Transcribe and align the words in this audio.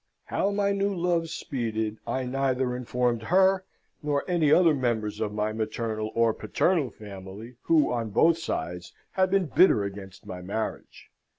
How 0.25 0.49
my 0.49 0.71
new 0.71 0.91
loves 0.95 1.31
speeded 1.31 1.99
I 2.07 2.25
neither 2.25 2.75
informed 2.75 3.21
her, 3.21 3.65
nor 4.01 4.23
any 4.27 4.51
other 4.51 4.73
members 4.73 5.19
of 5.21 5.31
my 5.31 5.53
maternal 5.53 6.09
or 6.15 6.33
paternal 6.33 6.89
family, 6.89 7.57
who, 7.65 7.91
on 7.93 8.09
both 8.09 8.39
sides, 8.39 8.93
had 9.11 9.29
been 9.29 9.45
bitter 9.45 9.83
against 9.83 10.25
my 10.25 10.41
marriage. 10.41 11.11